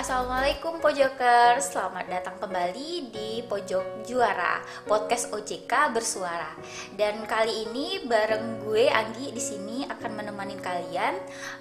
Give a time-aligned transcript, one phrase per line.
[0.00, 4.58] Assalamualaikum Pojokers, selamat datang kembali di Pojok Juara
[4.88, 6.50] podcast OJK bersuara.
[6.96, 11.14] Dan kali ini bareng gue Anggi di sini akan menemani kalian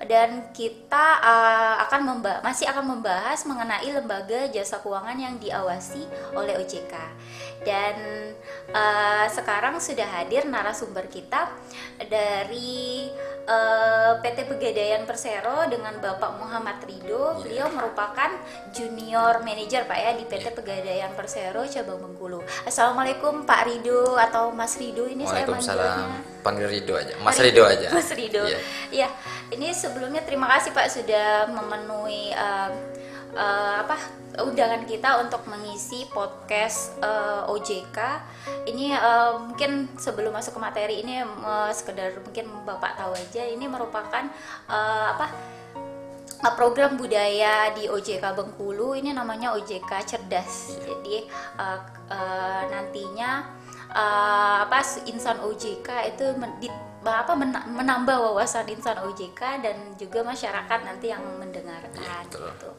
[0.07, 6.93] dan kita uh, akan masih akan membahas mengenai lembaga jasa keuangan yang diawasi oleh OJK.
[7.59, 7.95] Dan
[8.71, 11.51] uh, sekarang sudah hadir narasumber kita
[12.07, 13.11] dari
[13.49, 17.41] uh, eh, PT Pegadaian Persero dengan Bapak Muhammad Rido.
[17.41, 17.43] Yeah.
[17.43, 18.31] Beliau merupakan
[18.71, 20.55] junior manager Pak ya di PT yeah.
[20.55, 22.39] Pegadaian Persero cabang Bengkulu.
[22.63, 26.23] Assalamualaikum Pak Rido atau Mas Rido ini saya manggilnya.
[26.39, 27.13] Panggil Rido aja.
[27.19, 27.87] Mas Rido, Rido aja.
[27.91, 28.43] Mas Rido.
[28.45, 28.55] Iya.
[28.55, 28.61] Yeah.
[28.89, 29.07] Ya,
[29.51, 32.71] ini sebelumnya terima kasih Pak sudah memenuhi uh,
[33.35, 33.97] uh, apa
[34.39, 37.97] undangan kita untuk mengisi podcast uh, eh, OJK.
[38.71, 43.67] Ini uh, mungkin sebelum masuk ke materi ini uh, sekedar mungkin Bapak tahu aja ini
[43.67, 44.23] merupakan
[44.71, 45.27] uh, apa
[46.55, 50.79] program budaya di OJK Bengkulu ini namanya OJK Cerdas.
[50.79, 51.27] Jadi
[51.59, 53.43] uh, uh, nantinya
[53.91, 54.79] uh, apa
[55.11, 56.25] insan OJK itu
[56.99, 57.31] apa
[57.67, 62.71] menambah wawasan insan OJK dan juga masyarakat nanti yang mendengarkan ya, gitu.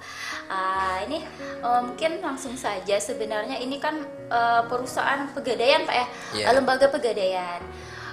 [0.45, 1.25] Uh, ini
[1.65, 3.97] uh, mungkin langsung saja sebenarnya ini kan
[4.29, 6.53] uh, perusahaan pegadaian Pak ya, yeah.
[6.53, 7.65] lembaga pegadaian.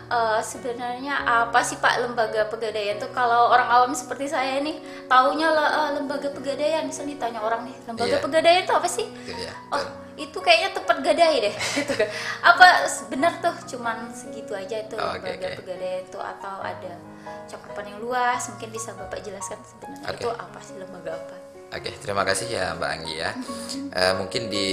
[0.07, 4.79] Uh, sebenarnya apa sih Pak lembaga pegadaian itu kalau orang awam seperti saya nih
[5.11, 8.23] taunya lah uh, lembaga pegadaian bisa ditanya orang nih lembaga yeah.
[8.23, 9.03] pegadaian itu apa sih?
[9.27, 12.09] Yeah, oh itu kayaknya tempat gadai deh gitu kan
[12.41, 15.55] apa benar tuh cuman segitu aja itu oh, lembaga okay.
[15.61, 16.93] pegadaian itu atau ada
[17.45, 20.25] cakupan yang luas mungkin bisa bapak jelaskan sebenarnya okay.
[20.25, 23.35] itu apa sih lembaga apa Oke, okay, terima kasih ya Mbak Anggi ya.
[23.91, 24.71] uh, mungkin di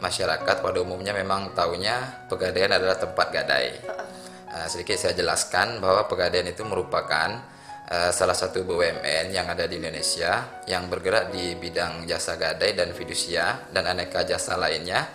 [0.00, 3.76] masyarakat pada umumnya memang tahunya pegadaian adalah tempat gadai.
[4.54, 7.42] Uh, sedikit saya jelaskan bahwa pegadaian itu merupakan
[7.90, 12.94] uh, salah satu BUMN yang ada di Indonesia yang bergerak di bidang jasa gadai dan
[12.94, 15.10] fidusia dan aneka jasa lainnya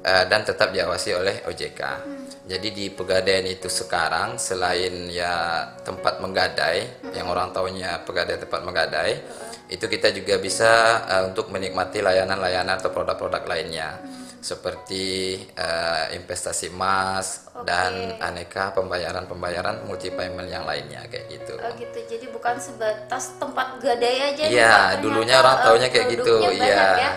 [0.00, 1.80] uh, dan tetap diawasi oleh OJK.
[1.84, 2.24] Hmm.
[2.48, 7.12] Jadi di pegadaian itu sekarang selain ya tempat menggadai hmm.
[7.20, 9.76] yang orang tahunya pegadaian tempat menggadai hmm.
[9.76, 14.00] itu kita juga bisa uh, untuk menikmati layanan-layanan atau produk-produk lainnya.
[14.00, 17.64] Hmm seperti uh, investasi emas okay.
[17.64, 21.56] dan aneka pembayaran-pembayaran multi payment yang lainnya kayak gitu.
[21.56, 21.98] Oh gitu.
[22.04, 26.44] Jadi bukan sebatas tempat gadai aja Iya, dulunya orang tahunya kayak gitu.
[26.44, 26.84] Iya.
[27.00, 27.12] Ya.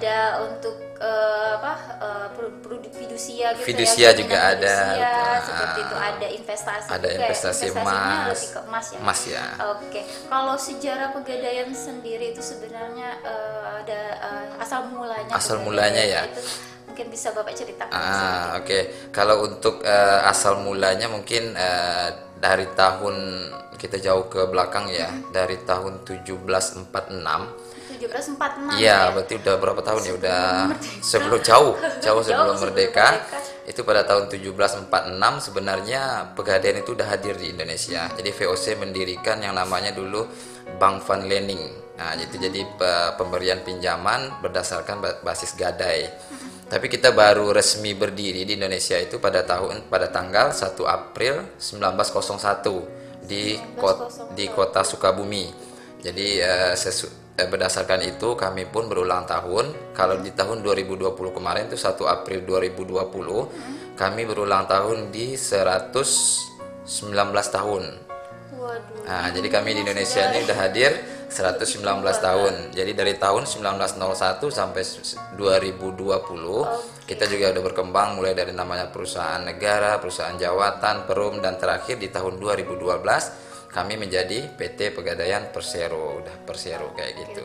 [0.00, 0.18] Ada
[0.48, 2.28] untuk uh, apa uh,
[2.64, 5.12] produk fidusia gitu fidusia ya, juga ada fidusia,
[5.44, 7.16] seperti itu ada investasi ada juga.
[7.20, 10.02] investasi emas ke emas ya emas ya oke okay.
[10.28, 16.42] kalau sejarah pegadaian sendiri itu sebenarnya uh, ada uh, asal mulanya asal mulanya ya itu
[16.86, 18.82] mungkin bisa bapak ceritakan ah oke okay.
[19.12, 23.16] kalau untuk uh, asal mulanya mungkin uh, dari tahun
[23.76, 25.32] kita jauh ke belakang ya hmm.
[25.32, 26.92] dari tahun 1746
[27.96, 29.14] 1746 iya ya?
[29.16, 30.12] berarti udah berapa tahun ya?
[30.20, 30.42] Udah
[31.00, 31.74] sebelum jauh
[32.04, 33.38] jauh sebelum jauh merdeka, merdeka.
[33.66, 34.86] Itu pada tahun 1746
[35.50, 38.06] sebenarnya pegadaian itu udah hadir di Indonesia.
[38.14, 40.22] Jadi VOC mendirikan yang namanya dulu
[40.78, 41.98] Bank Van Lening.
[41.98, 42.62] Nah itu jadi
[43.18, 46.06] pemberian pinjaman berdasarkan basis gadai.
[46.66, 53.26] Tapi kita baru resmi berdiri di Indonesia itu pada tahun pada tanggal 1 April 1901
[53.26, 55.46] di kota, di kota Sukabumi.
[56.02, 57.10] Jadi uh, sesu,
[57.44, 59.92] berdasarkan itu kami pun berulang tahun.
[59.92, 63.92] Kalau di tahun 2020 kemarin itu 1 April 2020 hmm.
[63.92, 66.88] kami berulang tahun di 119
[67.28, 67.84] tahun.
[68.56, 69.04] Waduh.
[69.04, 70.92] Nah, jadi kami di Indonesia ini sudah hadir
[71.28, 72.54] 119 tahun.
[72.72, 74.82] Jadi dari tahun 1901 sampai
[75.36, 76.24] 2020 okay.
[77.04, 82.08] kita juga sudah berkembang mulai dari namanya perusahaan negara, perusahaan jawatan, perum dan terakhir di
[82.08, 83.44] tahun 2012
[83.76, 87.44] kami menjadi PT Pegadaian Persero udah Persero kayak gitu.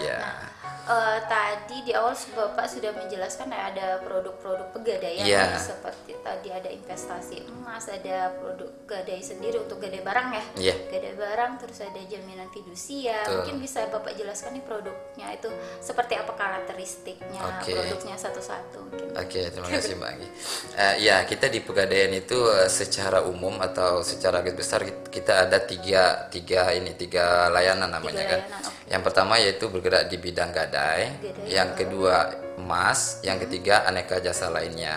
[0.00, 0.16] Iya.
[0.16, 0.51] Nah,
[0.88, 5.54] uh, tadi di awal Bapak sudah menjelaskan ya ada produk-produk pegadaian yeah.
[5.58, 10.44] seperti tadi ada investasi emas, ada produk gadai sendiri untuk gadai barang ya.
[10.72, 10.76] Yeah.
[10.90, 13.22] Gadai barang terus ada jaminan fidusia.
[13.26, 13.42] Tuh.
[13.42, 15.50] Mungkin bisa Bapak jelaskan nih produknya itu
[15.82, 17.74] seperti apa karakteristiknya okay.
[17.76, 18.80] produknya satu-satu
[19.12, 20.28] Oke, okay, terima kasih Mbak Anggi.
[20.72, 25.60] Uh, ya, kita di pegadaian itu uh, secara umum atau secara garis besar kita ada
[25.60, 28.40] tiga tiga ini tiga layanan namanya tiga kan.
[28.40, 28.90] Layanan, okay.
[28.92, 31.12] Yang pertama yaitu bergerak di bidang gadai gadai,
[31.52, 34.96] yang kedua emas, yang ketiga aneka jasa lainnya.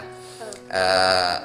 [0.72, 1.36] Uh,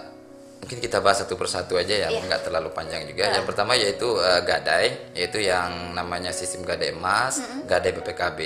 [0.63, 2.23] mungkin kita bahas satu persatu aja ya, yeah.
[2.23, 3.27] nggak terlalu panjang juga.
[3.27, 3.43] Yeah.
[3.43, 7.61] Yang pertama yaitu uh, gadai, yaitu yang namanya sistem gadai emas, mm -hmm.
[7.67, 8.41] gadai BPKB.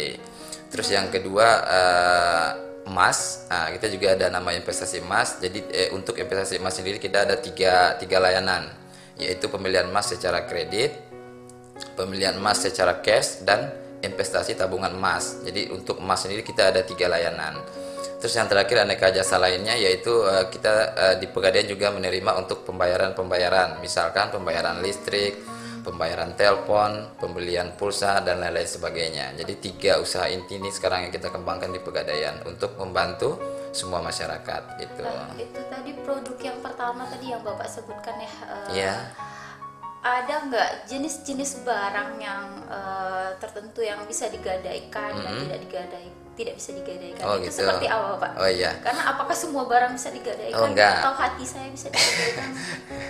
[0.73, 2.49] Terus yang kedua uh,
[2.89, 5.37] emas, nah, kita juga ada nama investasi emas.
[5.37, 8.81] Jadi eh, untuk investasi emas sendiri kita ada tiga tiga layanan.
[9.15, 10.91] yaitu pembelian emas secara kredit,
[11.95, 13.71] pembelian emas secara cash dan
[14.05, 15.41] investasi tabungan emas.
[15.43, 17.59] Jadi untuk emas sendiri kita ada tiga layanan.
[18.25, 22.65] Terus yang terakhir aneka jasa lainnya yaitu uh, kita uh, di Pegadaian juga menerima untuk
[22.65, 25.37] pembayaran-pembayaran, misalkan pembayaran listrik,
[25.85, 29.37] pembayaran telepon, pembelian pulsa dan lain-lain sebagainya.
[29.37, 33.37] Jadi tiga usaha inti ini sekarang yang kita kembangkan di Pegadaian untuk membantu
[33.77, 35.05] semua masyarakat itu.
[35.05, 38.33] Uh, itu tadi produk yang pertama tadi yang Bapak sebutkan ya.
[38.49, 39.01] Uh, yeah
[40.05, 45.25] ada nggak jenis-jenis barang yang uh, tertentu yang bisa digadaikan mm -hmm.
[45.25, 47.63] dan tidak digadai tidak bisa digadaikan oh, itu gitu.
[47.63, 48.33] seperti apa pak?
[48.43, 48.75] Oh iya.
[48.83, 51.01] Karena apakah semua barang bisa digadaikan oh, enggak.
[51.01, 52.51] atau hati saya bisa digadaikan?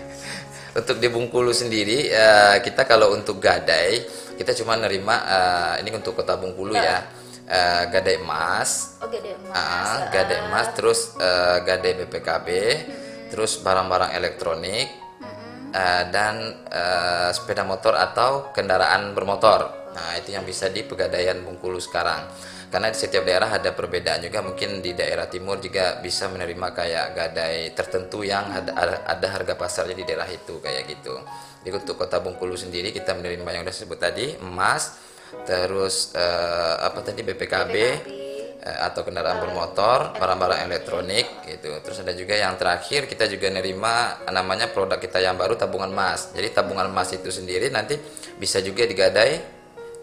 [0.79, 4.05] untuk di Bungkulu sendiri uh, kita kalau untuk gadai
[4.37, 7.25] kita cuma nerima uh, ini untuk kota Bungkulu ya.
[7.45, 13.29] Uh, gadai emas, oh, gadai emas, uh, gadai emas, terus uh, gadai BPKB, hmm.
[13.29, 15.04] terus barang-barang elektronik,
[15.75, 19.91] uh, dan uh, sepeda motor atau kendaraan bermotor.
[19.95, 22.31] Nah, itu yang bisa di Pegadaian Bungkulu sekarang.
[22.71, 27.07] Karena di setiap daerah ada perbedaan juga, mungkin di daerah timur juga bisa menerima kayak
[27.15, 31.15] gadai tertentu yang ada, ada harga pasarnya di daerah itu kayak gitu.
[31.63, 34.99] Jadi untuk Kota Bungkulu sendiri kita menerima yang sudah disebut tadi, emas,
[35.47, 37.75] terus uh, apa tadi BPKB, BPKB
[38.11, 38.24] Eh,
[38.65, 41.69] atau kendaraan bermotor, barang-barang elektronik gitu.
[41.85, 46.33] Terus ada juga yang terakhir kita juga nerima namanya produk kita yang baru tabungan emas.
[46.33, 48.01] Jadi tabungan emas itu sendiri nanti
[48.41, 49.55] bisa juga digadai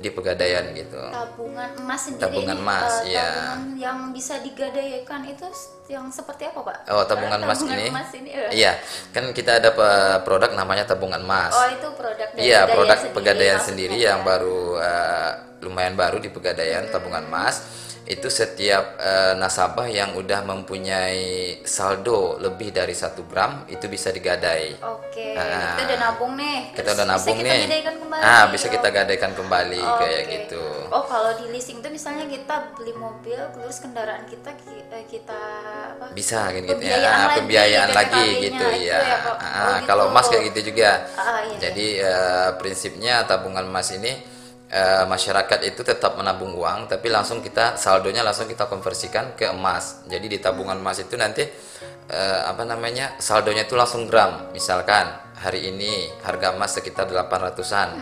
[0.02, 0.98] di pegadaian gitu.
[0.98, 2.22] Tabungan emas sendiri.
[2.26, 3.30] Tabungan emas, uh, ya.
[3.78, 5.46] yang bisa digadaikan itu
[5.90, 6.78] yang seperti apa, Pak?
[6.90, 7.90] Oh, tabungan emas ini.
[7.94, 8.50] Emas ini uh.
[8.50, 8.82] Iya,
[9.14, 9.70] kan kita ada
[10.26, 11.54] produk namanya tabungan emas.
[11.54, 15.32] Oh, itu produk dari Iya, produk sendiri, pegadaian sendiri yang baru uh,
[15.62, 16.94] lumayan baru di pegadaian hmm.
[16.94, 17.62] tabungan emas
[18.10, 24.74] itu setiap uh, nasabah yang udah mempunyai saldo lebih dari satu gram itu bisa digadai.
[24.82, 25.14] Oke.
[25.14, 25.38] Okay.
[25.38, 26.58] Nah, kita udah nabung nih.
[26.74, 27.62] Kita udah nabung bisa nih.
[27.62, 28.24] Kita gadaikan kembali.
[28.26, 30.34] Ah, bisa kita gadaikan kembali oh, kayak okay.
[30.34, 30.66] gitu.
[30.90, 34.50] Oh, kalau di leasing itu misalnya kita beli mobil terus kendaraan kita
[34.92, 35.42] eh, kita
[35.96, 36.06] apa?
[36.18, 36.98] Bisa gitu ya.
[37.00, 38.98] Nah, pembiayaan lagi gitu ya.
[38.98, 39.88] ya ah, oh, gitu.
[39.88, 41.06] Kalau emas kayak gitu juga.
[41.16, 44.31] Ah, iya, Jadi Uh, prinsipnya tabungan emas ini
[44.72, 50.08] e, masyarakat itu tetap menabung uang tapi langsung kita saldonya langsung kita konversikan ke emas.
[50.08, 51.44] Jadi di tabungan emas itu nanti
[52.08, 54.50] e, apa namanya saldonya itu langsung gram.
[54.56, 58.00] Misalkan hari ini harga emas sekitar 800-an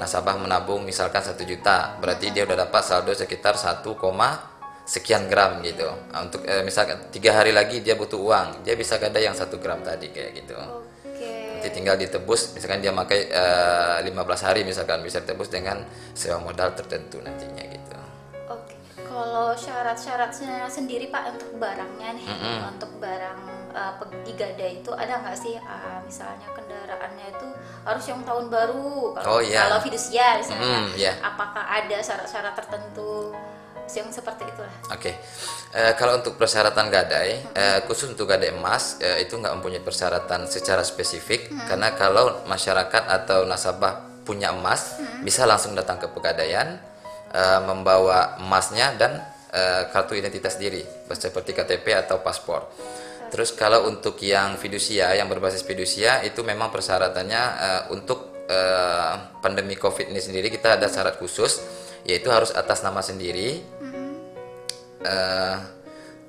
[0.00, 2.00] nasabah menabung misalkan satu juta.
[2.00, 3.84] Berarti dia udah dapat saldo sekitar 1,
[4.86, 5.88] sekian gram gitu.
[6.12, 8.48] Nah, untuk e, misalkan tiga hari lagi dia butuh uang.
[8.64, 10.56] Dia bisa gada yang satu gram tadi kayak gitu
[11.66, 15.82] nanti tinggal ditebus misalkan dia pakai uh, eh, 15 hari misalkan bisa ditebus dengan
[16.14, 17.98] sewa modal tertentu nantinya gitu.
[18.46, 18.78] Oke.
[19.02, 22.70] Kalau syarat-syaratnya sendiri Pak untuk barangnya nih, mm -hmm.
[22.70, 23.40] untuk barang
[23.74, 27.48] uh, pergi gada itu ada nggak sih uh, misalnya kendaraannya itu
[27.82, 29.66] harus yang tahun baru kalau oh, yeah.
[29.66, 30.86] kalau fidusia misalnya.
[30.86, 31.14] Mm, yeah.
[31.18, 33.34] Apakah ada syarat-syarat tertentu?
[33.94, 34.74] Yang seperti itulah.
[34.90, 35.14] Oke, okay.
[35.78, 37.54] uh, kalau untuk persyaratan gadai, hmm.
[37.54, 41.70] uh, khusus untuk gadai emas uh, itu nggak mempunyai persyaratan secara spesifik hmm.
[41.70, 45.22] karena kalau masyarakat atau nasabah punya emas hmm.
[45.22, 46.82] bisa langsung datang ke pegadaian
[47.30, 49.22] uh, membawa emasnya dan
[49.54, 50.82] uh, kartu identitas diri
[51.14, 52.66] seperti KTP atau paspor.
[53.30, 59.74] Terus kalau untuk yang fidusia yang berbasis fidusia itu memang persyaratannya uh, untuk uh, pandemi
[59.74, 61.58] COVID ini sendiri kita ada syarat khusus
[62.06, 63.60] yaitu harus atas nama sendiri.
[65.06, 65.58] Uh,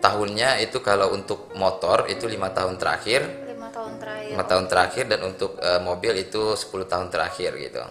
[0.01, 3.25] tahunnya itu kalau untuk motor itu lima tahun terakhir.
[3.45, 4.29] Lima tahun terakhir.
[4.33, 7.83] Lima tahun terakhir dan untuk uh, mobil itu 10 tahun terakhir gitu.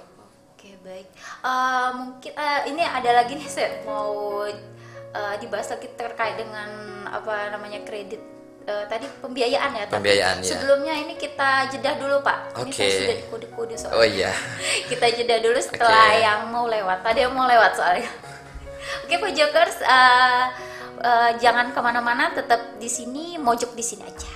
[0.55, 1.09] Oke baik.
[1.43, 6.71] Uh, mungkin uh, ini ada lagi nih saya mau uh, dibahas lagi terkait dengan
[7.11, 8.36] apa namanya kredit
[8.67, 10.51] uh, tadi pembiayaan ya pembiayaan tapi ya.
[10.59, 12.53] sebelumnya ini kita jeda dulu pak.
[12.53, 12.63] Okay.
[12.63, 13.99] ini saya sudah kode-kode soalnya.
[13.99, 14.33] Oh iya.
[14.91, 16.25] Kita jeda dulu setelah okay.
[16.27, 16.99] yang mau lewat.
[17.03, 18.11] Tadi yang mau lewat soalnya.
[19.07, 20.45] Oke okay, Jokers uh,
[21.03, 24.36] uh, jangan ke mana-mana tetap di sini mojok di sini aja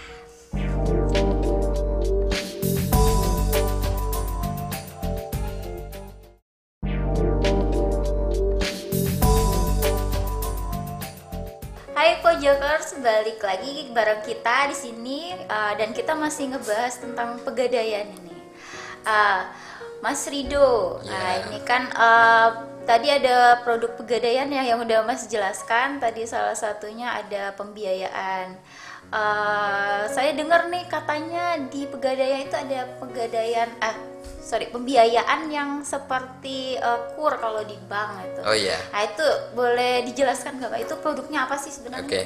[12.10, 18.02] Hai Pojokers, balik lagi bareng kita di sini uh, dan kita masih ngebahas tentang pegadaian
[18.02, 18.34] ini.
[19.06, 19.46] Uh,
[20.02, 21.06] Mas Rido, yeah.
[21.06, 26.02] nah ini kan uh, tadi ada produk pegadaian ya yang udah Mas jelaskan.
[26.02, 28.58] Tadi salah satunya ada pembiayaan.
[29.14, 33.94] Uh, saya dengar nih katanya di pegadaian itu ada pegadaian ah
[34.40, 38.40] sorry pembiayaan yang seperti uh, kur kalau di bank itu.
[38.42, 38.74] Oh iya.
[38.90, 40.80] Nah itu boleh dijelaskan nggak pak?
[40.88, 42.08] Itu produknya apa sih sebenarnya?
[42.08, 42.24] Oke, okay.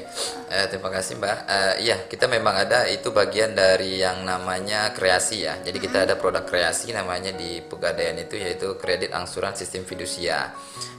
[0.55, 1.37] uh, terima kasih mbak.
[1.45, 5.59] Uh, iya kita memang ada itu bagian dari yang namanya kreasi ya.
[5.61, 10.55] Jadi kita ada produk kreasi namanya di pegadaian itu yaitu kredit angsuran sistem fidusia.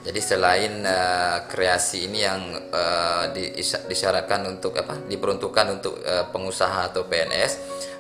[0.06, 3.32] Jadi selain uh, kreasi ini yang uh,
[3.90, 5.00] disyaratkan untuk apa?
[5.08, 7.54] Diperuntukkan untuk uh, pengusaha atau PNS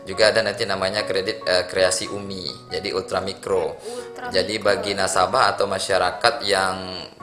[0.05, 3.73] juga ada nanti namanya kredit uh, kreasi UMI, jadi ultra mikro.
[3.73, 6.75] Ultra jadi bagi nasabah atau masyarakat yang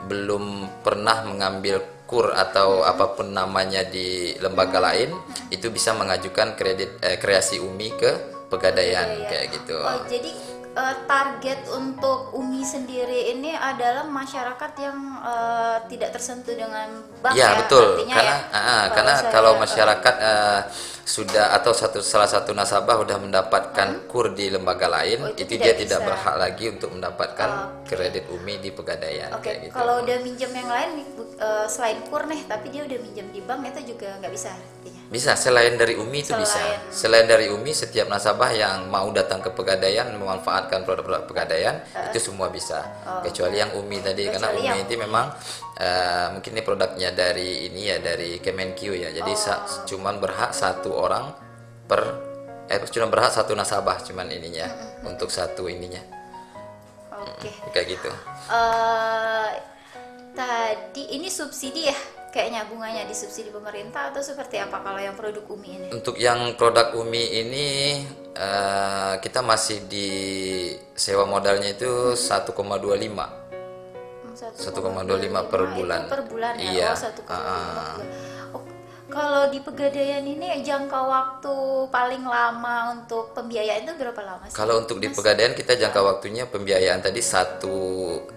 [0.05, 2.91] belum pernah mengambil kur atau hmm.
[2.91, 4.87] apa pun namanya di lembaga hmm.
[4.91, 5.09] lain,
[5.49, 8.11] itu bisa mengajukan kredit uh, kreasi UMI ke
[8.51, 9.27] pegadaian ya, ya.
[9.31, 9.75] kayak gitu.
[9.79, 10.31] Oh, jadi
[10.77, 17.53] uh, target untuk Umi sendiri ini adalah masyarakat yang uh, tidak tersentuh dengan bank ya,
[17.53, 20.59] ya betul karena ya, uh, karena kalau masyarakat uh,
[21.03, 24.07] sudah atau satu salah satu nasabah sudah mendapatkan hmm?
[24.07, 25.83] kur di lembaga lain oh, itu, itu dia bisa.
[25.83, 29.43] tidak berhak lagi untuk mendapatkan oh, kredit Umi di pegadaian okay.
[29.43, 29.73] kayak gitu.
[29.75, 30.89] Kalau udah minjem yang lain
[31.43, 35.02] uh, selain kur nih tapi dia udah minjem di bank itu juga nggak bisa artinya.
[35.13, 36.41] Bisa selain dari Umi itu selain.
[36.41, 36.61] bisa.
[36.89, 42.09] Selain dari Umi setiap nasabah yang mau datang ke pegadaian memanfaatkan produk-produk pegadaian uh.
[42.09, 42.81] itu semua bisa.
[43.05, 43.21] Oh.
[43.21, 45.29] Kecuali yang Umi tadi kecuali karena Umi itu memang
[45.77, 49.13] uh, mungkin ini produknya dari ini ya dari Kemenq ya.
[49.13, 49.85] Jadi oh.
[49.85, 51.29] cuman berhak satu orang
[51.85, 52.01] per
[52.65, 55.09] eh cuma berhak satu nasabah cuman ininya mm -hmm.
[55.13, 56.01] untuk satu ininya.
[57.13, 57.53] Oke.
[57.53, 57.53] Okay.
[57.69, 58.09] kayak gitu.
[58.49, 59.53] Uh,
[60.33, 61.97] tadi ini subsidi ya?
[62.33, 65.87] Kayaknya bunganya disubsidi pemerintah atau seperti apa kalau yang produk UMI ini?
[65.93, 67.67] Untuk yang produk UMI ini
[68.33, 70.09] uh, kita masih di
[70.97, 72.57] sewa modalnya itu 1,25.
[74.33, 76.09] 1,25 per bulan.
[76.09, 76.97] per bulan ya.
[76.97, 76.97] Iya.
[76.97, 78.62] Oh, 1,25 uh,
[79.11, 81.55] kalau di Pegadaian ini jangka waktu
[81.91, 84.55] paling lama untuk pembiayaan itu berapa lama sih?
[84.55, 87.75] Kalau untuk di Pegadaian kita jangka waktunya pembiayaan tadi satu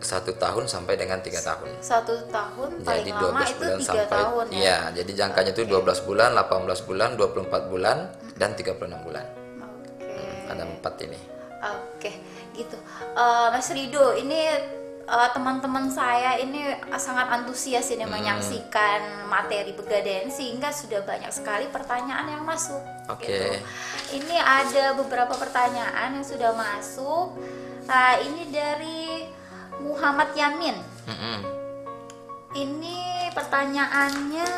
[0.03, 1.79] satu tahun sampai dengan tiga tahun.
[1.79, 4.59] Satu tahun paling jadi lama itu tiga tahun ya?
[4.59, 6.03] Iya, jadi jangkanya itu okay.
[6.03, 8.35] 12 bulan, 18 bulan, 24 bulan, hmm.
[8.35, 9.27] dan 36 bulan.
[9.63, 10.03] Oke.
[10.03, 10.19] Okay.
[10.19, 11.19] Hmm, ada empat ini.
[11.57, 12.15] Oke, okay.
[12.59, 12.77] gitu.
[13.17, 14.51] Uh, Mas Rido, ini
[15.07, 18.13] uh, teman-teman saya ini sangat antusias ini hmm.
[18.13, 22.83] menyaksikan materi pegadaian sehingga sudah banyak sekali pertanyaan yang masuk.
[23.11, 23.27] Oke.
[23.27, 23.39] Okay.
[23.39, 24.23] Gitu.
[24.23, 27.39] Ini ada beberapa pertanyaan yang sudah masuk.
[27.87, 29.27] Nah, ini dari
[29.83, 30.77] Muhammad Yamin.
[31.07, 31.41] Hmm.
[32.57, 34.49] Ini pertanyaannya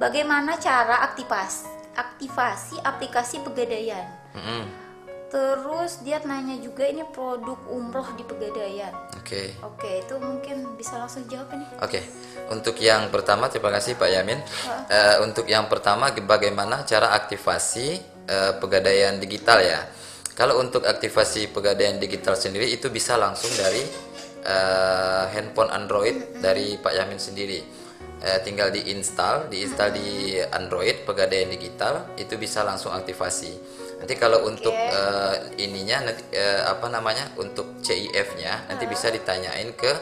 [0.00, 4.08] bagaimana cara aktivasi aktivasi aplikasi pegadaian?
[4.32, 4.79] Hmm
[5.30, 8.90] Terus dia nanya juga ini produk umroh di Pegadaian.
[9.14, 9.22] Oke.
[9.22, 9.46] Okay.
[9.62, 11.66] Oke, okay, itu mungkin bisa langsung jawab ini.
[11.78, 11.86] Oke.
[11.86, 12.02] Okay.
[12.50, 14.42] Untuk yang pertama terima kasih Pak Yamin.
[14.42, 14.70] Uh.
[14.90, 19.86] Uh, untuk yang pertama bagaimana cara aktivasi uh, Pegadaian digital ya?
[20.34, 23.86] Kalau untuk aktivasi Pegadaian digital sendiri itu bisa langsung dari
[24.42, 26.42] uh, handphone Android mm -hmm.
[26.42, 27.62] dari Pak Yamin sendiri.
[28.20, 30.02] Uh, tinggal diinstal, diinstal mm -hmm.
[30.02, 30.08] di
[30.42, 34.50] Android Pegadaian digital itu bisa langsung aktivasi Nanti kalau okay.
[34.56, 39.92] untuk uh, ininya nanti uh, apa namanya untuk CIF-nya nanti bisa ditanyain ke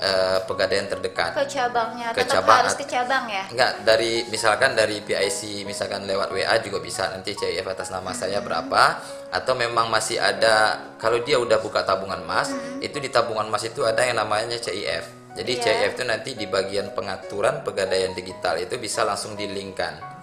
[0.00, 1.36] uh, pegadaian terdekat.
[1.36, 2.08] Ke cabangnya.
[2.16, 3.44] Ke Tetap cabang harus ke cabang ya?
[3.52, 8.18] Enggak, dari misalkan dari PIC misalkan lewat WA juga bisa nanti CIF atas nama hmm.
[8.18, 8.82] saya berapa
[9.28, 12.80] atau memang masih ada kalau dia udah buka tabungan emas, hmm.
[12.80, 15.36] itu di tabungan emas itu ada yang namanya CIF.
[15.36, 15.84] Jadi yeah.
[15.84, 20.13] CIF itu nanti di bagian pengaturan pegadaian digital itu bisa langsung dilingkan.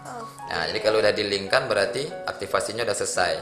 [0.51, 3.33] Nah, jadi kalau udah dilingkan berarti aktivasinya udah selesai.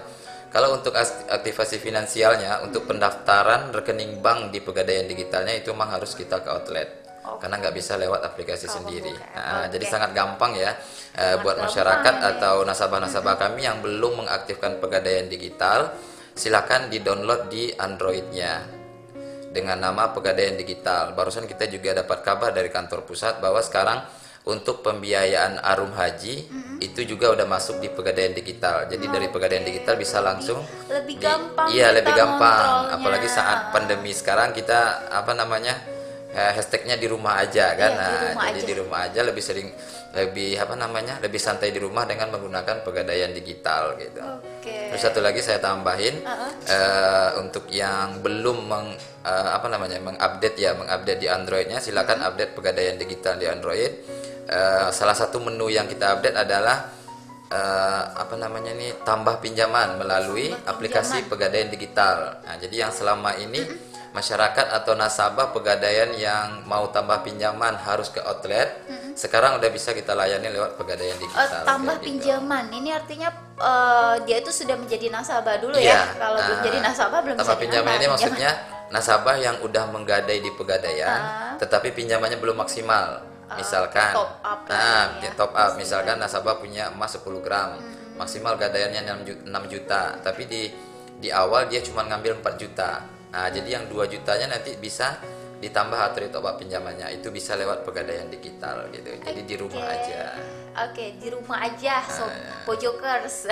[0.53, 6.41] Kalau untuk aktivasi finansialnya, untuk pendaftaran rekening bank di pegadaian digitalnya itu memang harus kita
[6.45, 6.89] ke outlet.
[7.21, 7.45] Okay.
[7.45, 9.13] Karena nggak bisa lewat aplikasi oh, sendiri.
[9.13, 9.77] Nah, okay.
[9.77, 10.73] Jadi sangat gampang ya
[11.17, 12.25] uh, buat masyarakat ya.
[12.37, 15.93] atau nasabah-nasabah kami yang belum mengaktifkan pegadaian digital,
[16.33, 18.65] silakan di-download di Androidnya
[19.49, 21.13] dengan nama pegadaian digital.
[21.17, 24.01] Barusan kita juga dapat kabar dari kantor pusat bahwa sekarang
[24.47, 26.77] untuk pembiayaan arum haji mm-hmm.
[26.79, 28.87] itu juga udah masuk di pegadaian digital.
[28.87, 29.71] Jadi oh, dari pegadaian okay.
[29.75, 31.67] digital bisa langsung lebih, lebih gampang.
[31.75, 32.95] Iya, lebih gampang.
[32.95, 35.75] Apalagi saat pandemi sekarang kita apa namanya?
[36.29, 37.89] Eh, hashtagnya di rumah aja kan.
[37.89, 38.69] Iya, nah, di rumah jadi aja.
[38.69, 39.67] di rumah aja lebih sering
[40.09, 41.17] lebih apa namanya?
[41.21, 44.21] lebih santai di rumah dengan menggunakan pegadaian digital gitu.
[44.61, 44.93] Okay.
[44.93, 46.51] Terus satu lagi saya tambahin uh-huh.
[46.69, 48.93] uh, untuk yang belum meng
[49.25, 49.97] uh, apa namanya?
[50.01, 53.93] mengupdate ya, mengupdate di Androidnya silakan update pegadaian digital di Android
[54.49, 56.89] uh, salah satu menu yang kita update adalah
[57.49, 61.31] uh, apa namanya nih tambah pinjaman melalui tambah aplikasi pinjaman.
[61.31, 62.17] pegadaian digital.
[62.41, 63.61] Nah, jadi yang selama ini
[64.09, 68.81] masyarakat atau nasabah pegadaian yang mau tambah pinjaman harus ke outlet.
[69.13, 71.61] Sekarang udah bisa kita layani lewat pegadaian Eh, digital.
[71.61, 72.07] tambah kayak gitu.
[72.09, 73.29] pinjaman ini artinya
[73.59, 75.93] eh, dia itu sudah menjadi nasabah dulu Iya.
[75.93, 78.51] ya kalau belum Nah, jadi nasabah belum tambah bisa pinjaman ini maksudnya
[78.89, 81.53] nasabah yang udah menggadai di pegadaian, Ah.
[81.61, 83.28] tetapi pinjamannya belum maksimal.
[83.57, 85.33] Misalkan, top up nah, ini ya.
[85.33, 85.71] top up.
[85.79, 88.17] Misalkan nasabah punya emas 10 gram, Hmm.
[88.19, 90.69] maksimal gadaiannya 6 ju- 6 juta, tapi di
[91.19, 93.03] di awal dia cuma ngambil 4 juta.
[93.33, 95.19] Nah, jadi yang 2 jutanya nanti bisa
[95.59, 97.11] ditambah atau top up pinjamannya.
[97.19, 99.11] Itu bisa lewat pegadaian digital gitu.
[99.19, 100.33] Jadi di rumah aja.
[100.77, 102.63] Oke, di rumah aja, sob ya.
[102.63, 103.49] pojokers.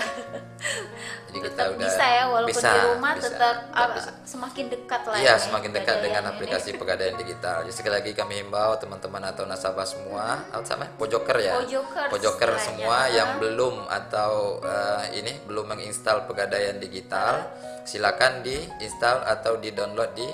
[1.27, 3.57] Jadi kita tetap udah bisa ya, walaupun bisa, di rumah bisa, tetap,
[3.97, 4.11] bisa.
[4.23, 5.17] semakin dekat lah.
[5.17, 6.31] Iya, ya, semakin dekat dengan ini.
[6.35, 7.65] aplikasi pegadaian digital.
[7.65, 12.51] Jadi sekali lagi kami himbau teman-teman atau nasabah semua, atau sama pojoker ya, Pojokers pojoker
[12.53, 12.67] istilahnya.
[12.67, 17.49] semua yang belum atau eh, ini belum menginstal pegadaian digital,
[17.87, 20.29] silakan diinstal atau di-download di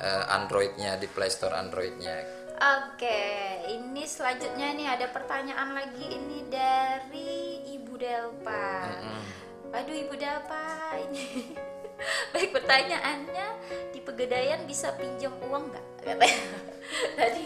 [0.00, 2.35] eh, Androidnya di Play Store Androidnya.
[2.56, 3.20] Oke,
[3.68, 8.88] ini selanjutnya ini ada pertanyaan lagi ini dari Ibu Delpa.
[9.76, 11.52] Aduh Ibu Delpa ini.
[12.32, 13.46] Baik pertanyaannya
[13.92, 15.86] di pegadaian bisa pinjam uang nggak?
[16.00, 16.48] Katanya.
[17.20, 17.44] Tadi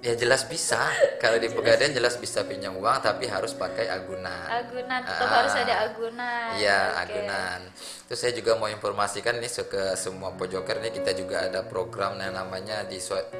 [0.00, 0.80] Ya jelas bisa.
[1.20, 4.48] Kalau di pegadaian jelas bisa pinjam uang, tapi harus pakai agunan.
[4.48, 5.36] agunan tetap Ah.
[5.44, 6.56] harus ada agunan.
[6.56, 7.00] Iya, Oke.
[7.04, 7.60] agunan.
[8.08, 12.32] Terus saya juga mau informasikan ini ke semua pojoker nih kita juga ada program yang
[12.32, 12.96] namanya di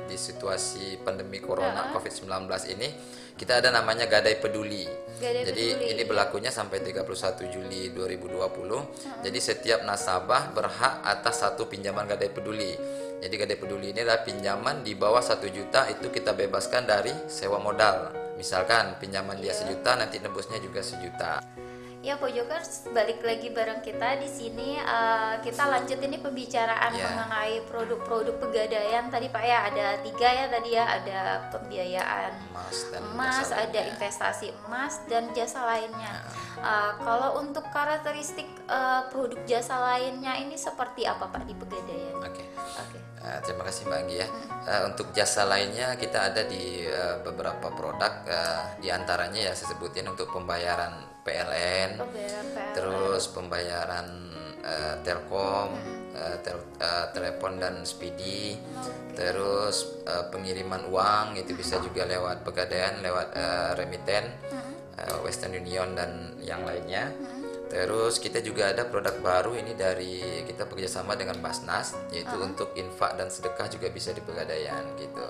[0.06, 2.28] di situasi pandemi corona COVID-19
[2.68, 2.88] ini
[3.34, 4.84] kita ada namanya Gadai Peduli.
[5.16, 8.84] Gadai Jadi Peduli, ini berlakunya sampai 31 Juli 2020.
[9.24, 12.76] Jadi setiap nasabah berhak atas satu pinjaman Gadai Peduli.
[13.20, 17.60] Jadi Gadai Peduli ini adalah pinjaman di bawah satu juta itu kita bebaskan dari sewa
[17.60, 18.16] modal.
[18.34, 21.44] Misalkan pinjaman dia sejuta nanti nebusnya juga sejuta.
[22.00, 24.80] Ya Pojokers, balik lagi bareng kita di sini.
[24.80, 27.04] eh, kita lanjut ini pembicaraan Ya.
[27.04, 29.12] mengenai produk-produk pegadaian.
[29.12, 31.20] Tadi Pak ya ada tiga ya tadi ya ada
[31.52, 33.82] pembiayaan Emas dan emas, ada lainnya.
[33.92, 36.24] investasi emas dan jasa lainnya.
[36.56, 36.64] Ya.
[36.64, 42.16] Eh, kalau untuk karakteristik eh, produk jasa lainnya ini seperti apa Pak di pegadaian?
[42.16, 42.48] Oke.
[42.80, 42.96] Oke.
[43.20, 44.28] Eh, terima kasih Mbak Anggi ya.
[44.64, 49.76] Eh, untuk jasa lainnya kita ada di eh, beberapa produk, eh, di antaranya ya saya
[49.76, 52.72] sebutin untuk pembayaran PLN, Pembayaran PLN.
[52.72, 54.08] terus pembayaran
[54.60, 55.76] eh, Telkom,
[56.12, 58.56] eh, tel- eh, telepon dan Speedy,
[59.12, 64.24] terus eh, pengiriman uang itu bisa juga lewat pegadaian, lewat eh, remiten,
[64.96, 67.12] eh, Western Union dan yang lainnya.
[67.70, 73.14] Terus kita juga ada produk baru ini dari kita bekerjasama dengan Basnas, yaitu untuk infak
[73.14, 75.22] dan sedekah juga bisa di pegadaian gitu.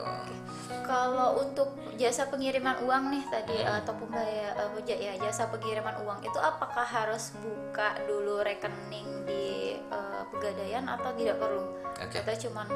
[0.80, 4.56] Kalau untuk jasa pengiriman uang nih tadi atau pembayar
[4.88, 11.12] ja- ya jasa pengiriman uang itu apakah harus buka dulu rekening di eh, pegadaian atau
[11.14, 11.76] tidak perlu?
[12.00, 12.24] Oke.
[12.24, 12.66] Kita cuman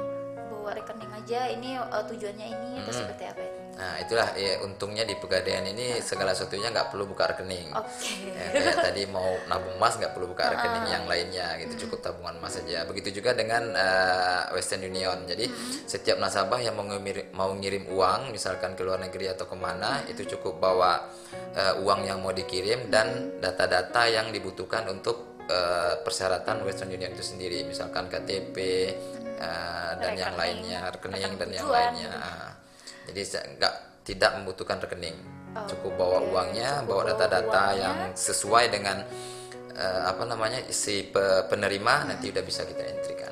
[0.53, 3.54] bawa rekening aja ini eh, tujuannya ini atau seperti apa itu?
[3.75, 7.75] Nah itulah ya untungnya di pegadaian ini segala sesuatunya nggak perlu buka rekening.
[7.75, 8.31] Oke.
[8.31, 11.87] Ya, kayak tadi mau nabung emas nggak perlu buka rekening yang lainnya gitu.
[11.87, 15.27] Cukup tabungan emas saja begitu juga dengan eh, Western Union.
[15.27, 15.51] Jadi
[15.91, 20.07] setiap nasabah yang mau ngirim, mau ngirim uang misalkan ke luar negeri atau ke mana
[20.07, 21.11] itu cukup bawa
[21.59, 27.27] eh, uang yang mau dikirim dan data-data yang dibutuhkan untuk eh, persyaratan Western Union itu
[27.27, 27.67] sendiri.
[27.67, 28.57] Misalkan KTP
[29.35, 32.11] eh, dan yang Rekening, lainnya rekening dan yang lainnya.
[32.23, 32.64] Ah.
[33.09, 33.21] Jadi
[33.59, 35.17] nggak tidak membutuhkan rekening.
[35.71, 39.07] Cukup Oke, bawa uangnya cukup bawa data-data yang sesuai dengan
[39.75, 43.24] eh, apa namanya si pe- penerima nanti udah bisa kita entrikan.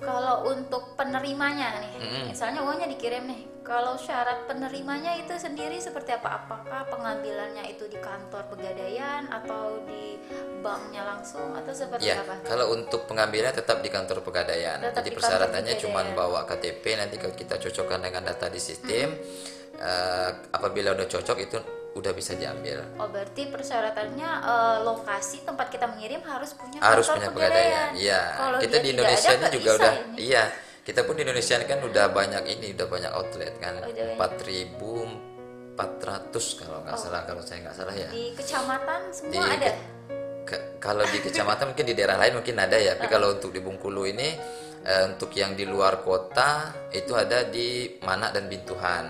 [0.00, 2.24] Kalau untuk penerimanya nih, Mm-mm.
[2.32, 3.42] misalnya uangnya dikirim nih.
[3.60, 6.42] Kalau syarat penerimanya itu sendiri seperti apa?
[6.42, 10.16] Apakah pengambilannya itu di kantor pegadaian atau di
[10.64, 12.40] banknya langsung atau seperti Ya, apa?
[12.42, 14.80] kalau untuk pengambilan tetap di kantor pegadaian.
[14.80, 19.12] Tetap Jadi persyaratannya cuma bawa KTP nanti kalau kita cocokkan dengan data di sistem
[19.76, 21.58] eh, apabila udah cocok itu
[21.90, 22.86] udah bisa diambil.
[22.96, 27.90] Oh berarti persyaratannya eh, lokasi tempat kita mengirim harus punya Harus kantor punya pegadaian.
[27.92, 28.20] Iya.
[28.32, 30.16] Kalau Kita dia di tidak Indonesia ada, ini nggak juga bisa udah ini.
[30.20, 30.44] iya.
[30.80, 33.72] Kita pun di Indonesia kan udah banyak ini, udah banyak outlet kan.
[33.78, 35.20] Udah banyak.
[35.76, 38.08] 4.400 kalau nggak salah kalau saya nggak salah ya.
[38.08, 39.70] di kecamatan semua Di- ada.
[40.40, 43.60] Ke- kalau di kecamatan mungkin di daerah lain mungkin ada ya, tapi kalau untuk di
[43.60, 44.34] Bengkulu ini
[44.82, 49.06] eh, untuk yang di luar kota itu ada di Manak dan Bintuhan,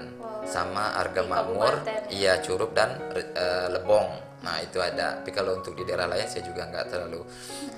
[0.47, 4.11] sama Arga Makmur, iya Curup dan eh, Lebong.
[4.41, 7.21] Nah itu ada, tapi kalau untuk di daerah lain saya juga nggak terlalu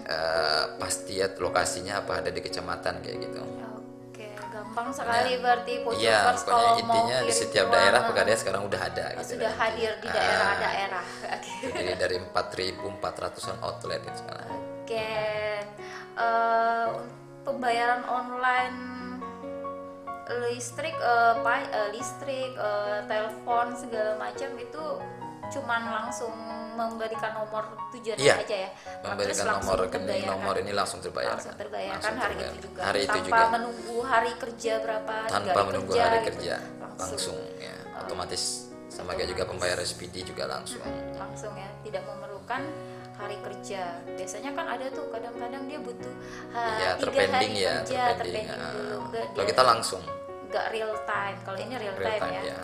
[0.07, 3.43] eh, pasti ya lokasinya apa ada di kecamatan kayak gitu.
[4.09, 8.63] Oke, gampang sekali berarti Iya, pokoknya kalau intinya mau di setiap uang, daerah pegadaian sekarang
[8.63, 9.31] udah ada oh, gitu.
[9.35, 10.15] sudah hadir di Ah.
[10.15, 11.05] daerah-daerah.
[11.35, 11.53] Oke.
[11.67, 14.49] Jadi dari 4.400an outlet itu sekarang.
[14.87, 15.11] Oke,
[16.13, 16.87] Eh,
[17.43, 18.79] pembayaran online
[20.49, 24.85] listrik uh, uh, listrik uh, telepon segala macam itu
[25.53, 26.33] cuman langsung
[26.73, 28.41] memberikan nomor tujuan Iya.
[28.41, 28.71] aja ya.
[29.05, 32.81] memberikan Terus nomor rekening nomor ini langsung terbayar langsung terbayarkan Langsung hari itu juga.
[32.89, 33.45] Hari itu tanpa juga.
[33.53, 36.29] menunggu hari kerja berapa tanpa hari menunggu kerja hari gitu.
[36.33, 36.55] kerja.
[36.81, 37.75] Langsung, langsung ya.
[38.01, 38.43] Otomatis
[38.89, 40.81] sama kayak juga pembayaran SPD juga langsung.
[41.13, 42.61] langsung ya tidak memerlukan
[43.15, 46.15] hari kerja biasanya kan ada tuh kadang-kadang dia butuh
[46.51, 48.73] ha, ya tiga hari ya kerja terpending terpending Ah.
[48.73, 48.99] dulu
[49.33, 50.03] kalau kita langsung
[50.49, 52.43] nggak real time kalau ini real, Real time, time, ya.
[52.45, 52.61] ya.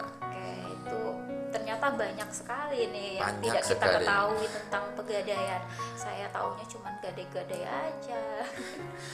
[1.58, 4.04] Ternyata banyak sekali nih yang Banyak tidak kita sekali.
[4.06, 5.62] ketahui tentang pegadaian.
[5.98, 8.22] Saya taunya cuma gadai-gadai aja.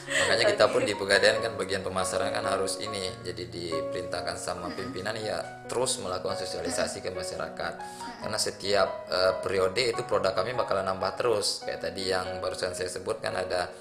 [0.04, 5.16] Makanya kita pun di pegadaian kan bagian pemasaran kan harus ini jadi diperintahkan sama pimpinan
[5.16, 7.72] ya terus melakukan sosialisasi ke masyarakat.
[8.20, 11.64] Karena setiap eh, periode itu produk kami bakalan nambah terus.
[11.64, 13.72] Kayak tadi yang barusan saya sebut kan ada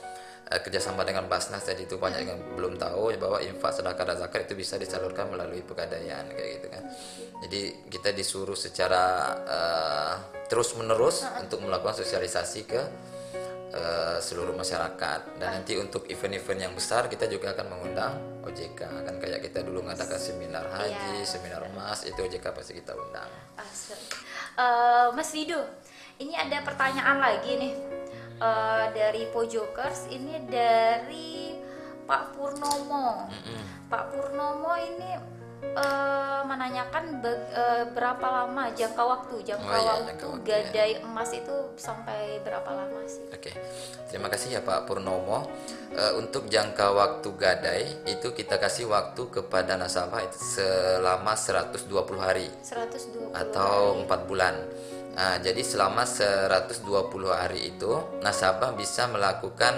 [0.46, 4.46] eh, kerjasama dengan Basnas tadi itu banyak yang belum tahu bahwa infak sedekah dan zakat
[4.46, 6.84] itu bisa disalurkan melalui pegadaian kayak gitu kan.
[7.44, 9.36] Jadi kita disuruh secara
[10.48, 12.82] terus menerus untuk melakukan sosialisasi ke
[13.74, 15.42] eh, seluruh masyarakat.
[15.42, 19.82] Dan nanti untuk event-event yang besar kita juga akan mengundang OJK kan kayak kita dulu
[19.88, 21.26] ngadakan seminar haji, Iya.
[21.26, 23.32] seminar emas itu OJK pasti kita undang.
[24.54, 25.58] Eh, Mas Rido,
[26.20, 27.74] ini ada pertanyaan lagi nih
[28.36, 30.10] Eh, dari Pojokers.
[30.10, 31.54] Ini dari
[32.04, 33.30] Pak Purnomo.
[33.88, 35.12] Pak Purnomo ini
[35.64, 40.92] eh, menanyakan bag- eh, berapa lama jangka waktu, jangka Oh iya, waktu jangka waktu, gadai
[41.00, 43.24] emas itu sampai berapa lama sih?
[43.32, 43.56] Oke,
[44.06, 45.48] terima kasih ya Pak Purnomo.
[45.94, 51.80] Eh, untuk jangka waktu gadai itu kita kasih waktu kepada nasabah itu selama 120
[52.18, 54.02] hari 120 atau hari.
[54.04, 54.56] empat bulan.
[55.14, 56.84] Nah, jadi selama 120
[57.30, 57.92] hari itu
[58.26, 59.78] nasabah bisa melakukan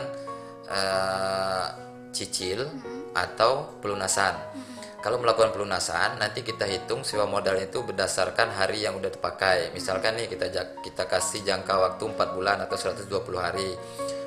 [0.71, 1.67] eh,
[2.15, 2.71] cicil
[3.11, 4.35] atau pelunasan.
[5.03, 9.69] Kalau melakukan pelunasan, nanti kita hitung sewa modal itu berdasarkan hari yang udah dipakai.
[9.69, 10.49] Misalkan nih kita
[10.81, 13.05] kita kasih jangka waktu 4 bulan atau 120
[13.37, 13.77] hari.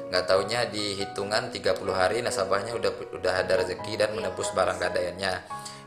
[0.08, 5.34] Nggak taunya di hitungan 30 hari nasabahnya udah udah ada rezeki dan menebus barang gadaiannya.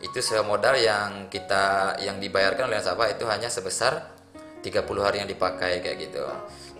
[0.03, 4.20] Itu sewa modal yang kita yang dibayarkan oleh nasabah itu hanya sebesar
[4.61, 6.25] 30 hari yang dipakai kayak gitu.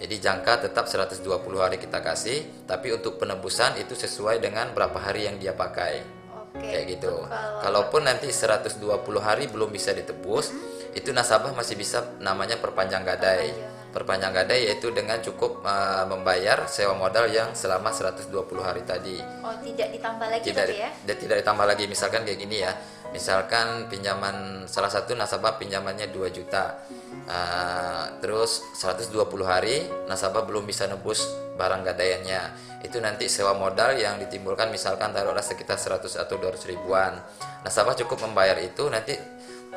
[0.01, 1.21] Jadi jangka tetap 120
[1.61, 6.01] hari kita kasih, tapi untuk penebusan itu sesuai dengan berapa hari yang dia pakai.
[6.33, 6.61] Oke.
[6.65, 7.13] Kayak gitu.
[7.25, 8.81] Kalau Kalaupun nanti 120
[9.21, 10.53] hari belum bisa ditebus,
[10.97, 13.53] itu nasabah masih bisa namanya perpanjang gadai.
[13.91, 18.31] Perpanjang gadai yaitu dengan cukup uh, membayar sewa modal yang selama 120
[18.63, 20.89] hari tadi oh tidak ditambah lagi tidak ya?
[21.03, 22.71] dia tidak ditambah lagi misalkan kayak gini ya
[23.11, 26.79] misalkan pinjaman salah satu nasabah pinjamannya 2 juta
[27.29, 29.13] Ah, terus 120
[29.45, 32.41] hari nasabah belum bisa nebus barang gadaiannya.
[32.81, 37.21] Itu nanti sewa modal yang ditimbulkan misalkan taruhlah sekitar 100 atau 200 ribuan.
[37.61, 39.13] Nasabah cukup membayar itu nanti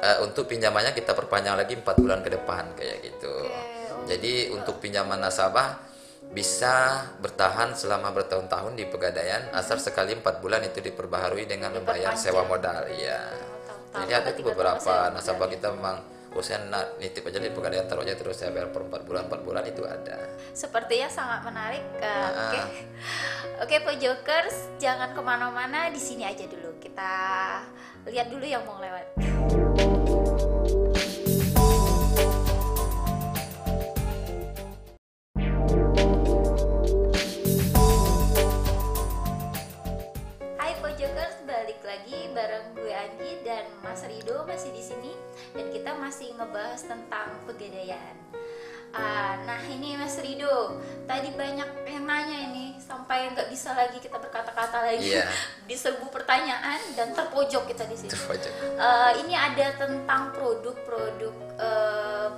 [0.00, 3.35] eh, untuk pinjamannya kita perpanjang lagi 4 bulan ke depan kayak gitu.
[3.44, 4.04] Oh.
[4.09, 5.94] Jadi untuk pinjaman nasabah
[6.35, 12.42] bisa bertahan selama bertahun-tahun di pegadaian asal sekali empat bulan itu diperbaharui dengan membayar sewa
[12.48, 13.20] modal Tahun-tahun
[13.94, 16.02] jadi ada tuh tahun beberapa nasabah kita memang
[16.35, 19.23] oh saya na- nitip aja di pegadaian taruh aja terus saya bayar per empat bulan
[19.25, 20.18] empat bulan itu ada
[20.51, 21.83] Sepertinya sangat menarik.
[21.97, 22.51] eh, Ah.
[22.53, 22.61] Oke,
[23.61, 26.75] oke Pojokers, jangan ke mana-mana di sini aja dulu.
[26.77, 27.11] Kita
[28.05, 30.04] lihat dulu yang mau lewat.
[54.94, 55.26] Lagi Iya.
[55.68, 58.12] di serbu pertanyaan dan terpojok kita di sini.
[58.12, 62.28] Eh, ini ada tentang produk-produk eh,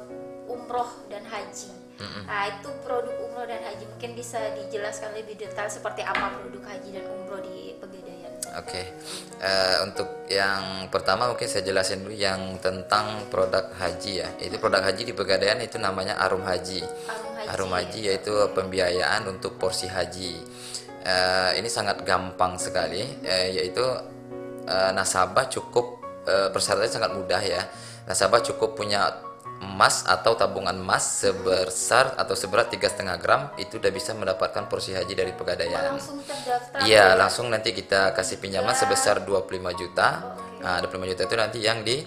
[0.46, 1.70] umroh dan haji.
[1.96, 6.88] Nah, itu produk umroh dan haji mungkin bisa dijelaskan lebih detail seperti apa produk haji
[6.92, 8.32] dan umroh di Pegadaian.
[8.60, 8.82] Oke,
[9.36, 14.28] Eh, untuk yang pertama mungkin saya jelasin dulu yang tentang produk haji ya.
[14.40, 16.80] Itu produk haji di Pegadaian itu namanya Arum Haji.
[17.04, 17.48] Arum haji.
[17.52, 20.40] Arum haji yaitu pembiayaan untuk porsi haji.
[21.06, 23.84] Eh, ini sangat gampang sekali, eh, yaitu
[24.66, 27.62] eh, nasabah cukup eh, persyaratannya sangat mudah ya.
[28.10, 29.22] Nasabah cukup punya
[29.62, 34.92] emas atau tabungan emas sebesar atau seberat tiga setengah gram itu udah bisa mendapatkan porsi
[34.92, 35.96] haji dari pegadaian.
[35.96, 36.84] langsung terdaftar.
[36.84, 37.16] Iya, ya?
[37.16, 40.36] langsung nanti kita kasih pinjaman sebesar 25 juta.
[40.60, 42.04] Nah, 25 juta itu nanti yang di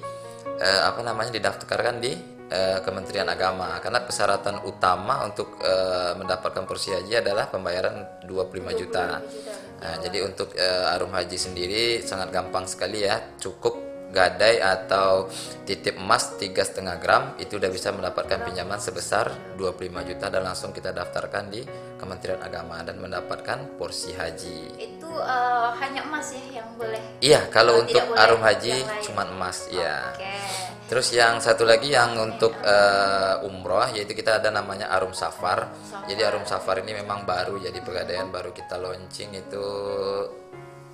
[0.60, 2.14] eh, apa namanya didaftarkan di
[2.50, 9.22] eh, Kementerian Agama karena persyaratan utama untuk eh, mendapatkan porsi haji adalah pembayaran 25 juta.
[9.24, 9.70] 25 juta.
[9.80, 15.30] Nah, jadi untuk uh, arum haji sendiri sangat gampang sekali ya, cukup gadai atau
[15.64, 20.74] titip emas tiga setengah gram itu udah bisa mendapatkan pinjaman sebesar 25 juta dan langsung
[20.74, 21.62] kita daftarkan di
[21.96, 24.82] Kementerian Agama dan mendapatkan porsi haji.
[24.82, 27.02] Itu uh, hanya emas ya yang boleh.
[27.22, 30.12] Iya, kalau untuk arum haji cuma emas, ya.
[30.18, 30.79] Okay.
[30.90, 35.70] Terus yang satu lagi yang untuk uh, umroh yaitu kita ada namanya Arum Safar.
[36.10, 39.66] Jadi Arum Safar ini memang baru jadi pegadaian baru kita launching itu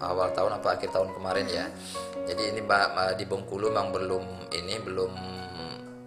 [0.03, 1.65] awal tahun apa akhir tahun kemarin ya.
[2.27, 2.61] Jadi ini
[3.15, 5.13] di Bengkulu memang belum ini belum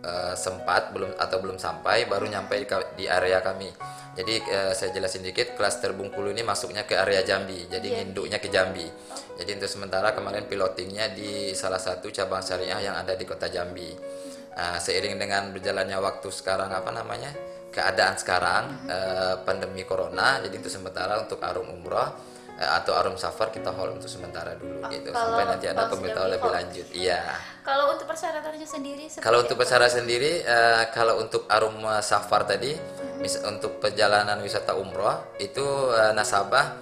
[0.04, 3.72] uh, sempat belum atau belum sampai baru nyampe di area kami.
[4.18, 7.70] Jadi uh, saya jelasin dikit klaster Bengkulu ini masuknya ke area Jambi.
[7.70, 8.02] Jadi yeah.
[8.02, 8.82] induknya ke Jambi.
[9.38, 13.94] Jadi untuk sementara kemarin pilotingnya di salah satu cabang syariah yang ada di kota Jambi.
[14.58, 17.30] Uh, seiring dengan berjalannya waktu sekarang apa namanya
[17.70, 20.42] keadaan sekarang uh, pandemi corona.
[20.42, 24.82] Jadi untuk sementara untuk Arum Umroh Eh, atau arum safar kita hold untuk sementara dulu
[24.82, 26.86] oh, gitu sampai nanti ada pemberitahuan lebih lanjut.
[26.90, 27.22] Iya.
[27.62, 29.06] Kalau untuk persyaratannya sendiri?
[29.22, 33.07] Kalau untuk persyaratan sendiri, uh, kalau untuk arum safar tadi, hmm.
[33.18, 36.78] Mis untuk perjalanan wisata umroh itu uh, nasabah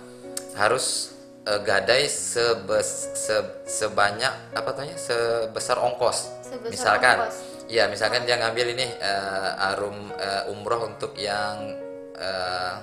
[0.57, 1.17] harus
[1.49, 6.33] uh, gadai sebes, se, sebanyak apa tanya sebesar ongkos.
[6.45, 7.69] Sebesar misalkan, ongkos.
[7.69, 11.77] ya misalkan dia ngambil ini uh, arum uh, umroh untuk yang
[12.17, 12.75] uh,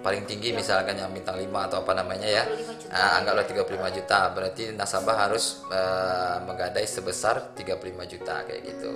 [0.00, 2.44] paling tinggi misalkan yang bintang 5 atau apa namanya ya.
[2.88, 4.32] Nah, anggaplah 35 juta.
[4.32, 8.92] Berarti nasabah harus uh, menggadai sebesar 35 juta kayak gitu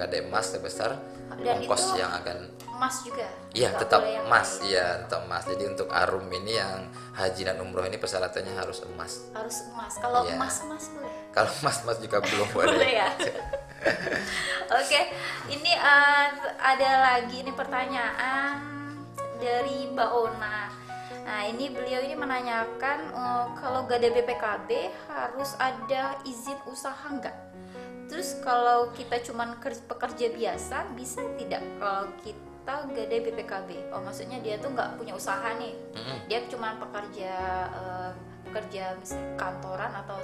[0.00, 0.96] menggadai emas sebesar
[1.44, 6.24] dan ongkos yang akan emas juga iya tetap emas iya tetap emas jadi untuk arum
[6.32, 10.40] ini yang haji dan umroh ini persyaratannya harus emas harus emas kalau ya.
[10.40, 13.08] emas emas boleh kalau emas emas juga belum boleh boleh ya
[14.72, 15.12] oke okay.
[15.52, 18.56] ini uh, ada lagi nih pertanyaan
[19.40, 20.68] dari Mbak Ona.
[21.24, 27.49] Nah, ini beliau ini menanyakan uh, kalau gak ada BPKB harus ada izin usaha nggak?
[28.10, 33.94] Terus kalau kita cuman pekerja biasa bisa tidak kalau kita gak ada BPKB?
[33.94, 35.78] Oh, maksudnya dia tuh nggak punya usaha nih.
[35.94, 36.18] Mm-hmm.
[36.26, 37.32] Dia cuma pekerja
[37.70, 38.10] uh,
[38.50, 40.18] pekerja misalnya kantoran atau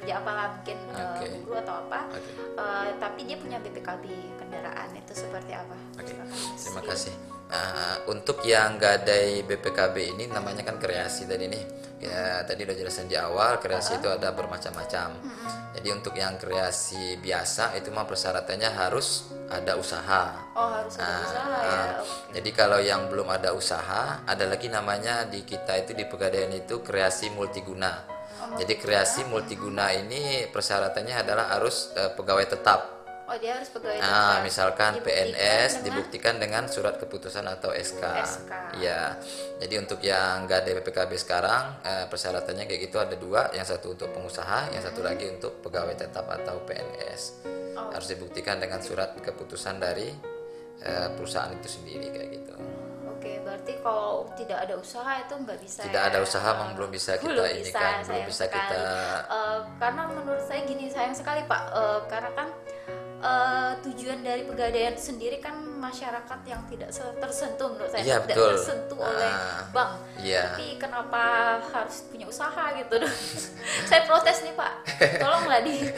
[0.00, 1.28] pekerja apalah mungkin okay.
[1.28, 2.00] uh, guru atau apa.
[2.16, 2.32] Okay.
[2.56, 4.04] Uh, tapi dia punya BPKB
[4.40, 5.76] kendaraan itu seperti apa?
[6.00, 6.16] Okay.
[6.56, 7.12] Terima kasih.
[7.52, 11.64] Uh, untuk yang gadai BPKB ini namanya kan kreasi tadi nih.
[12.00, 14.00] Ya, tadi udah jelasin di awal, kreasi uh -huh.
[14.00, 15.20] itu ada bermacam-macam.
[15.20, 15.52] Uh -huh.
[15.76, 20.32] Jadi untuk yang kreasi biasa itu mah persyaratannya harus ada usaha.
[20.56, 21.76] Oh, harus ada uh, usaha ya.
[21.76, 21.92] Uh,
[22.40, 26.80] Jadi kalau yang belum ada usaha, ada lagi namanya di kita itu di pegadaian itu
[26.80, 28.19] kreasi multiguna.
[28.58, 34.42] Jadi kreasi multiguna ini persyaratannya adalah harus uh, pegawai tetap Oh dia harus pegawai Nah,
[34.42, 35.84] misalkan dibuktikan PNS dengan?
[35.86, 38.02] dibuktikan dengan surat keputusan atau SK.
[38.26, 38.52] SK.
[38.82, 39.22] Iya.
[39.62, 43.94] Jadi untuk yang nggak ada PPKB sekarang eh, persyaratannya kayak gitu ada dua, yang satu
[43.94, 47.46] untuk pengusaha, yang satu lagi untuk pegawai tetap atau PNS.
[47.78, 47.94] Oh.
[47.94, 50.10] Harus dibuktikan dengan surat keputusan dari
[50.82, 52.54] eh, perusahaan itu sendiri kayak gitu.
[52.58, 52.79] Oke,
[53.50, 55.82] berarti kalau tidak ada usaha itu nggak bisa.
[55.82, 56.10] Tidak ya?
[56.14, 58.62] ada usaha, memang belum bisa kita belum ini bisa, kan, belum bisa sekali.
[58.62, 58.78] kita.
[59.26, 62.48] Uh, karena menurut saya gini sayang sekali pak, uh, karena kan
[63.20, 68.48] uh, tujuan dari pegadaian sendiri kan masyarakat yang tidak tersentuh menurut saya ya, tidak betul.
[68.54, 69.32] tersentuh uh, oleh
[69.72, 70.42] bank ya.
[70.52, 71.22] tapi kenapa
[71.72, 72.96] harus punya usaha gitu
[73.88, 74.72] saya protes nih pak
[75.20, 75.88] tolonglah di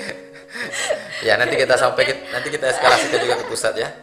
[1.27, 3.89] ya nanti kita sampai kita, nanti kita eskalasikan juga ke pusat ya.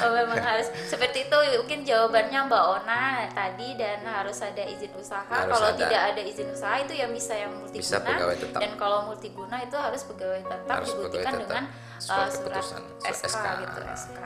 [0.00, 0.72] Oh, memang harus.
[0.88, 5.28] Seperti itu mungkin jawabannya mbak Ona tadi dan harus ada izin usaha.
[5.28, 5.76] Harus kalau ada.
[5.76, 7.84] tidak ada izin usaha itu yang bisa yang multiguna.
[7.84, 11.62] bisa dan kalau multiguna itu harus pegawai tetap harus dibuktikan dengan
[12.00, 12.64] surat, uh, surat
[13.12, 14.20] SK, SK gitu SK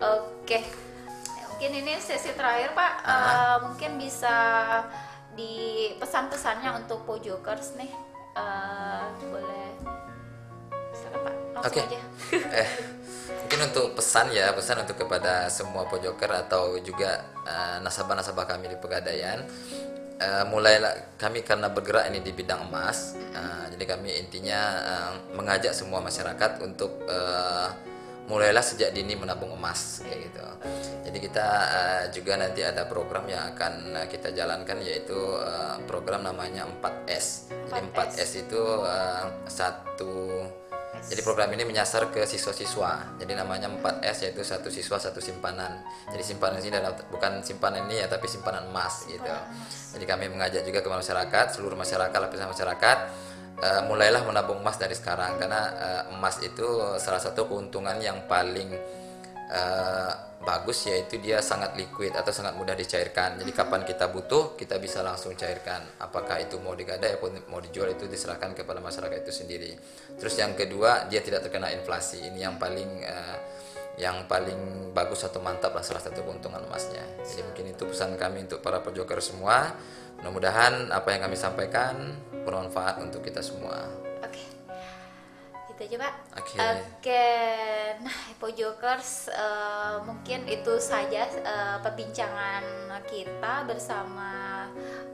[0.00, 0.44] oke.
[0.44, 0.62] Okay.
[1.48, 2.92] mungkin ini sesi terakhir pak.
[3.06, 4.36] Uh, mungkin bisa
[5.38, 7.92] di pesan-pesannya untuk pojokers nih.
[8.34, 9.63] Uh, boleh
[11.64, 11.80] Oke.
[11.80, 11.98] Okay.
[12.60, 12.70] eh,
[13.44, 18.76] mungkin untuk pesan ya, pesan untuk kepada semua pojoker atau juga uh, nasabah-nasabah kami di
[18.76, 19.40] Pegadaian.
[20.14, 25.74] Uh, mulailah kami karena bergerak ini di bidang emas, uh, jadi kami intinya uh, mengajak
[25.74, 27.66] semua masyarakat untuk uh,
[28.30, 30.46] mulailah sejak dini menabung emas kayak gitu.
[31.10, 36.64] Jadi kita uh, juga nanti ada program yang akan kita jalankan yaitu uh, program namanya
[36.80, 37.52] 4S.
[37.68, 40.46] Jadi 4S itu uh, satu
[41.04, 43.20] jadi program ini menyasar ke siswa-siswa.
[43.20, 45.84] Jadi namanya 4S yaitu satu siswa satu simpanan.
[46.08, 49.36] Jadi simpanan ini adalah bukan simpanan ini ya tapi simpanan emas gitu.
[49.94, 52.98] Jadi kami mengajak juga ke masyarakat, seluruh masyarakat lapisan masyarakat
[53.60, 56.66] uh, mulailah menabung emas dari sekarang karena uh, emas itu
[56.98, 58.72] salah satu keuntungan yang paling
[59.54, 60.12] uh,
[60.44, 63.40] bagus yaitu dia sangat liquid atau sangat mudah dicairkan.
[63.40, 65.80] Jadi kapan kita butuh kita bisa langsung cairkan.
[66.02, 69.72] Apakah itu mau digadai ataupun mau dijual itu diserahkan kepada masyarakat itu sendiri.
[70.20, 72.28] Terus yang kedua dia tidak terkena inflasi.
[72.28, 73.38] Ini yang paling uh,
[73.94, 77.02] yang paling bagus atau mantap lah salah satu keuntungan emasnya.
[77.24, 79.72] Jadi mungkin itu pesan kami untuk para pejoker semua.
[80.20, 81.94] Mudah-mudahan apa yang kami sampaikan
[82.44, 84.03] bermanfaat untuk kita semua
[85.84, 86.58] aja pak oke okay.
[86.98, 88.00] okay.
[88.00, 92.64] nah pojokers uh, mungkin itu saja uh, perbincangan
[93.04, 94.64] kita bersama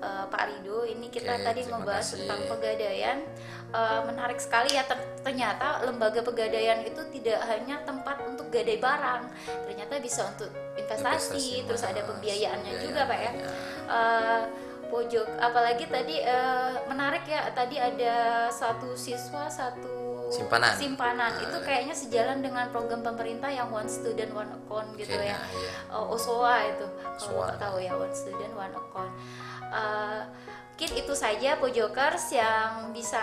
[0.01, 2.17] uh, Pak Rido ini kita okay, tadi membahas kasih.
[2.25, 3.19] tentang pegadaian
[3.75, 4.87] uh, menarik sekali ya
[5.21, 9.23] ternyata lembaga pegadaian itu tidak hanya tempat untuk gadai barang
[9.69, 13.33] ternyata bisa untuk investasi, investasi terus ada pembiayaannya ya, juga pak ya, ya.
[13.91, 14.43] Uh,
[14.91, 20.00] pojok apalagi tadi uh, menarik ya tadi ada satu siswa satu
[20.31, 20.73] simpanan.
[20.79, 21.33] Simpanan.
[21.37, 25.37] Uh, itu kayaknya sejalan dengan program pemerintah yang one student one account gitu okay, ya.
[25.37, 25.73] nah, iya.
[25.93, 26.87] uh, OSOA itu.
[27.19, 29.13] Kalau tahu ya one student one account.
[29.71, 30.23] Uh,
[30.81, 33.21] mungkin itu saja pojokers yang bisa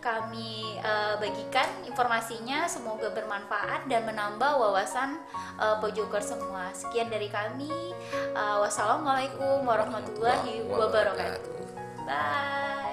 [0.00, 2.64] kami uh, bagikan informasinya.
[2.64, 5.20] Semoga bermanfaat dan menambah wawasan
[5.60, 6.72] uh, pojokers semua.
[6.72, 7.68] Sekian dari kami.
[8.32, 11.60] Uh, wassalamualaikum warahmatullahi wabarakatuh.
[12.08, 12.87] Bye